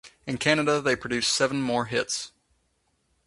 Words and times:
In 0.25 0.39
Canada 0.39 0.81
they 0.81 0.95
produced 0.95 1.31
seven 1.31 1.61
more 1.61 1.85
hits. 1.85 2.31